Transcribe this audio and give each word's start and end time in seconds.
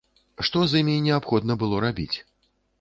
Што 0.47 0.63
з 0.71 0.81
імі 0.85 0.95
неабходна 1.09 1.59
было 1.65 1.85
рабіць? 1.89 2.11